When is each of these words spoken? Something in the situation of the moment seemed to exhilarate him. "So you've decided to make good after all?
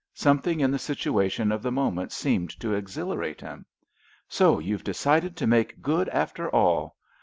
Something 0.15 0.59
in 0.61 0.71
the 0.71 0.79
situation 0.79 1.51
of 1.51 1.61
the 1.61 1.71
moment 1.71 2.11
seemed 2.11 2.59
to 2.59 2.73
exhilarate 2.73 3.39
him. 3.39 3.67
"So 4.27 4.57
you've 4.57 4.83
decided 4.83 5.37
to 5.37 5.45
make 5.45 5.79
good 5.79 6.09
after 6.09 6.49
all? 6.49 6.95